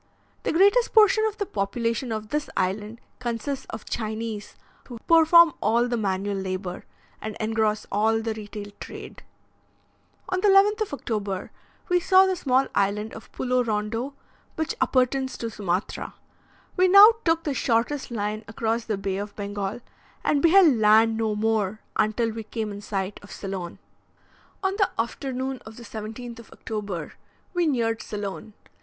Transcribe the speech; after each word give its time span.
The 0.41 0.51
greatest 0.51 0.93
portion 0.95 1.25
of 1.25 1.37
the 1.37 1.45
population 1.45 2.11
of 2.11 2.29
this 2.29 2.49
island 2.57 2.99
consists 3.19 3.67
of 3.69 3.85
Chinese, 3.85 4.55
who 4.87 4.97
perform 5.07 5.53
all 5.61 5.87
the 5.87 5.95
manual 5.95 6.37
labour, 6.37 6.85
and 7.21 7.37
engross 7.39 7.85
all 7.91 8.19
the 8.19 8.33
retail 8.33 8.71
trade. 8.79 9.21
On 10.29 10.41
the 10.41 10.47
11th 10.47 10.81
of 10.81 10.93
October 10.95 11.51
we 11.87 11.99
saw 11.99 12.25
the 12.25 12.35
small 12.35 12.65
island 12.73 13.13
of 13.13 13.31
Pulo 13.31 13.63
Rondo, 13.63 14.15
which 14.55 14.73
appertains 14.81 15.37
to 15.37 15.51
Sumatra. 15.51 16.15
We 16.75 16.87
now 16.87 17.11
took 17.23 17.43
the 17.43 17.53
shortest 17.53 18.09
line 18.09 18.43
across 18.47 18.85
the 18.85 18.97
Bay 18.97 19.17
of 19.17 19.35
Bengal, 19.35 19.81
and 20.23 20.41
beheld 20.41 20.77
land 20.77 21.15
no 21.15 21.35
more 21.35 21.79
until 21.95 22.31
we 22.31 22.41
came 22.41 22.71
in 22.71 22.81
sight 22.81 23.19
of 23.21 23.31
Ceylon. 23.31 23.77
On 24.63 24.73
the 24.77 24.89
afternoon 24.97 25.59
of 25.63 25.77
the 25.77 25.83
17th 25.83 26.39
of 26.39 26.49
October, 26.51 27.13
we 27.53 27.67
neared 27.67 28.01
Ceylon. 28.01 28.53